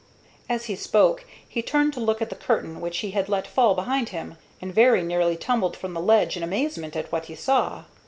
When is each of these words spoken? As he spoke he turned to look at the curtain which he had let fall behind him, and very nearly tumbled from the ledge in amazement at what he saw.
As 0.49 0.65
he 0.65 0.75
spoke 0.75 1.25
he 1.47 1.61
turned 1.61 1.93
to 1.93 1.99
look 1.99 2.23
at 2.23 2.31
the 2.31 2.35
curtain 2.35 2.81
which 2.81 2.97
he 3.05 3.11
had 3.11 3.29
let 3.29 3.45
fall 3.45 3.75
behind 3.75 4.09
him, 4.09 4.35
and 4.59 4.73
very 4.73 5.03
nearly 5.03 5.37
tumbled 5.37 5.77
from 5.77 5.93
the 5.93 6.01
ledge 6.01 6.35
in 6.35 6.41
amazement 6.41 6.95
at 6.95 7.11
what 7.11 7.25
he 7.25 7.35
saw. 7.35 7.83